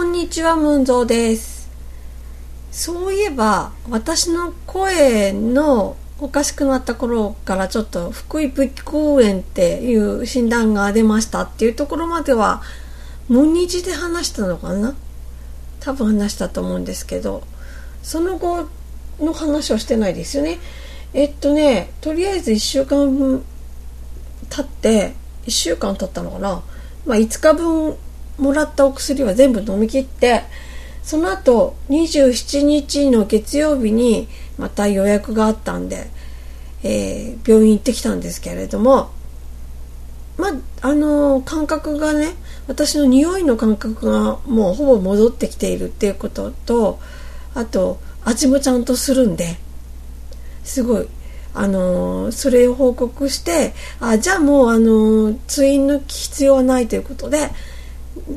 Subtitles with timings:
[0.00, 1.68] こんにちは、ムンゾーです。
[2.72, 12.62] そういえば、私の声のおかしくなった頃からちょっと福井武器公園っていう診断が出ましたっていうところまでは、
[13.28, 14.94] 無日で話したのかな？
[15.80, 17.42] 多分話したと思うんですけど、
[18.02, 18.70] その後
[19.18, 20.60] の話をしてないですよね。
[21.12, 23.44] えっとね、とりあえず1週間分
[24.48, 25.12] 経って、
[25.44, 26.62] 1週間経ったのかな？
[27.04, 27.98] まあ5日分
[28.40, 30.42] もらったお薬は全部飲み切って
[31.02, 34.28] その後27日の月曜日に
[34.58, 36.06] また予約があったんで、
[36.82, 39.10] えー病院行ってきたんですけれども
[40.36, 42.34] まああの感覚がね
[42.66, 46.98] 私の匂いの感覚がもうほぼ戻ってきているっていうことと
[47.54, 49.56] あと味もちゃんとするんで
[50.64, 51.08] すごい
[51.52, 57.50] あのそれを報告してあじゃあもうあの通院の必要はないということで、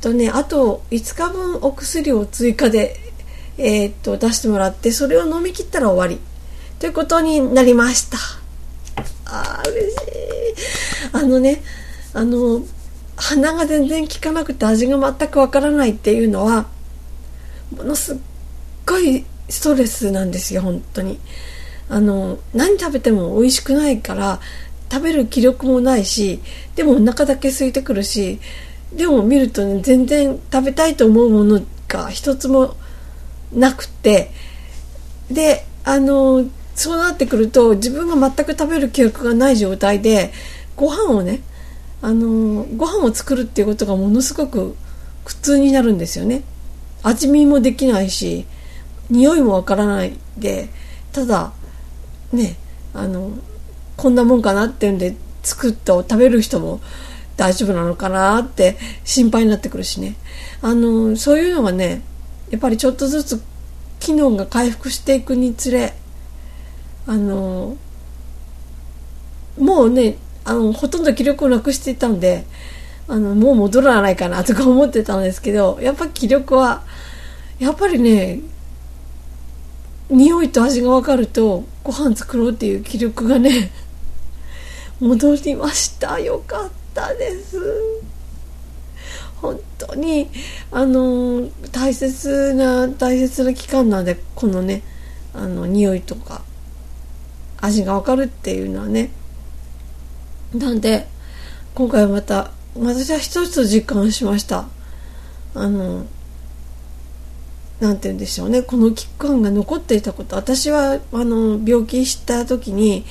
[0.00, 2.96] とね、あと5日分お薬を追加で、
[3.58, 6.20] えーっと出してもらってそれを飲み切ったら終わり。
[6.78, 8.18] ということになりました。
[9.26, 9.98] あー嬉しい。
[11.12, 11.62] あのね
[12.12, 12.62] あの
[13.16, 16.66] 鼻が全然効かなくて味が全くわからないっていうのは
[17.76, 18.16] ものすっ
[18.86, 21.20] ごいストレスなんですよ本当に。
[21.88, 24.40] あの何食べても美味しくないから
[24.90, 26.40] 食べる気力もないし
[26.76, 28.40] でもお腹だけ空いてくるし
[28.92, 32.74] でも見ると、ね、全然食べたいと思うものが一つも
[33.52, 34.30] なくて
[35.30, 40.32] であのそうなってくると自分が全く食べる気力がない状態で
[40.76, 41.40] ご飯をね
[42.02, 44.76] あのご飯を作るっていうことがものすごく
[45.24, 46.42] 苦痛になるんですよね。
[47.02, 48.46] 味見もできないし
[49.10, 50.68] 匂いもわからないで
[51.12, 51.52] ただ
[52.32, 52.56] ね
[52.94, 53.30] あの
[53.96, 56.80] こんなもんかなっていうんで作ったを食べる人も
[57.36, 60.14] 大丈夫なのかなって心配になってくるしね。
[60.62, 62.02] あのそういうのがね
[62.50, 63.42] やっぱりちょっとずつ
[64.00, 65.94] 機能が回復していくにつれ
[67.06, 67.76] あの
[69.58, 72.44] もうねあのほとんど気力をなくしていたんで
[73.08, 76.82] あのもう戻らないかなとか思ってたんですけどやっぱ気力は
[77.58, 78.40] やっぱりね
[80.10, 83.70] 匂いと味が分かるとご飯作ろうっていう気力がね
[85.00, 86.20] 戻りました。
[86.20, 86.83] よかった。
[86.94, 87.58] たです。
[89.40, 90.30] 本当に
[90.70, 94.82] あの大切な大切な期間なんでこのね
[95.34, 96.42] あの匂いとか
[97.60, 99.10] 味が分かるっていうのはね。
[100.54, 101.08] なんで
[101.74, 104.68] 今回また私は一つ実感しました。
[105.54, 106.06] あの
[107.80, 108.62] なんて言うんでしょうね。
[108.62, 110.36] この期間が残っていたこと。
[110.36, 113.04] 私はあの病気した時に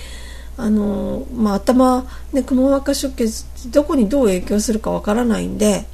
[0.57, 5.85] あの、まあ、頭、ね、くも膜下出血ってどこにどう影響するかわからないんで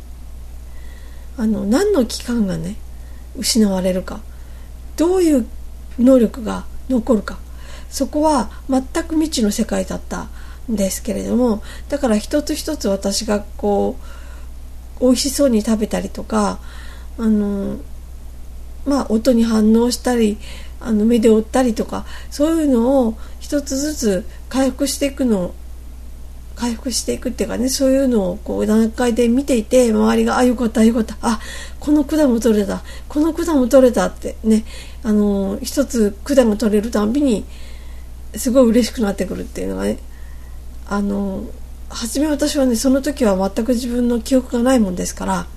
[1.37, 2.75] あの何の期間がね
[3.37, 4.19] 失われるか
[4.97, 5.47] どういう
[5.97, 7.37] 能力が残るか
[7.89, 10.27] そこは全く未知の世界だった
[10.69, 13.95] んですけれどもだから一つ一つ私がこ
[14.99, 16.59] う美味しそうに食べたりとか
[17.17, 17.77] あの
[18.85, 20.37] まあ、音に反応したり
[20.81, 25.53] あの目で追ったりとかそういうのを一つずつ回復していくの
[26.55, 31.39] 回復していくっていうかねそういうのをこう段階で見ていて周りが「あよかったよかったあ
[31.79, 34.65] この管も取れたこの管も取れた」ってね
[35.03, 37.45] あの一つ管が取れるたんびに
[38.35, 39.99] すごい嬉しくなってくるっていうのがね
[40.85, 41.43] あの
[41.87, 45.47] 初め私はねその時は全く自分の記憶がないもんですから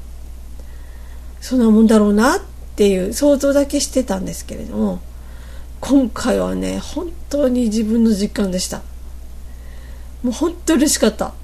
[1.40, 2.40] そんなもんだろうなっ
[2.76, 5.00] ていう想像だけしてたんですけれども
[5.82, 8.78] 今回はね本当に自分の実感でした。
[10.22, 11.34] もう本当嬉しかった。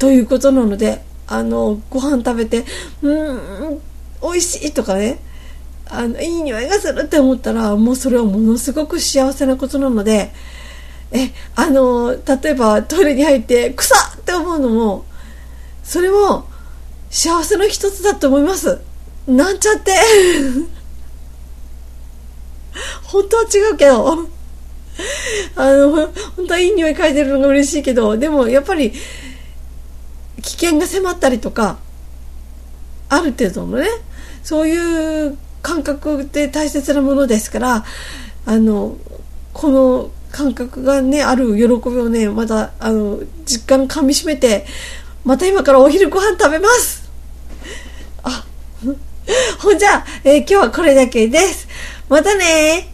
[0.00, 2.64] ということなのであのご飯食べて
[3.02, 3.80] うーん
[4.20, 5.20] 美味しいとかね
[5.88, 10.32] あのいい匂いがするって思ったらもうそれはものすごく幸せなことなので
[11.12, 15.04] えあの例えばトイレに入って草って思うのも
[15.84, 16.48] それも
[17.10, 18.80] 幸せの一つだと思います。
[19.28, 19.92] なんちゃって。
[23.14, 24.28] 本当は違うけど。
[25.56, 28.16] あの本当はいい匂い嗅いでるのが嬉しいけど。
[28.16, 28.92] でもやっぱり
[30.42, 31.78] 危険が迫ったりとか
[33.08, 33.86] ある程度のね
[34.42, 37.84] そういう感覚って大切なものですから
[38.46, 38.96] あの
[39.52, 41.68] この感覚がねある喜び
[41.98, 44.66] をねまたあの実感かみしめて
[45.24, 47.10] また今からお昼ご飯食べます。
[48.22, 48.44] あ
[49.58, 51.66] ほんじゃ、えー今日はこれだけです。
[52.08, 52.93] またね